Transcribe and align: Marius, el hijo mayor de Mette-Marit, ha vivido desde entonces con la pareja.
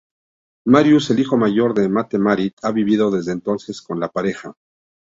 Marius, 0.65 1.11
el 1.11 1.19
hijo 1.19 1.37
mayor 1.37 1.75
de 1.75 1.87
Mette-Marit, 1.87 2.55
ha 2.63 2.71
vivido 2.71 3.11
desde 3.11 3.33
entonces 3.33 3.83
con 3.83 3.99
la 3.99 4.09
pareja. 4.09 4.55